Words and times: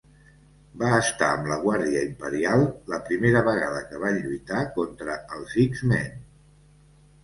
Va 0.83 0.87
estar 1.01 1.27
amb 1.33 1.49
la 1.51 1.57
Guàrdia 1.65 2.01
Imperial 2.13 2.65
la 2.95 3.01
primera 3.11 3.45
vegada 3.51 3.87
que 3.93 4.03
van 4.07 4.21
lluitar 4.27 4.67
contra 4.83 5.23
els 5.39 5.59
X-Men. 5.71 6.15